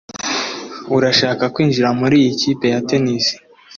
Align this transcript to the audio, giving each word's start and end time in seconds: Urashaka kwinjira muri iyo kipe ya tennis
Urashaka 0.95 1.43
kwinjira 1.53 1.89
muri 1.99 2.15
iyo 2.21 2.31
kipe 2.41 2.65
ya 2.73 2.79
tennis 2.89 3.25